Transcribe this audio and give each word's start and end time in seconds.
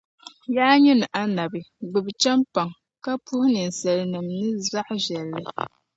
Yaa 0.55 0.75
nyini 0.83 1.05
Annabi! 1.21 1.59
Gbibi 1.89 2.11
chεmpaŋ, 2.21 2.67
ka 3.03 3.11
puhi 3.25 3.47
ninsalinim 3.51 4.27
ni 4.39 4.47
zaɣivεlli. 4.69 5.19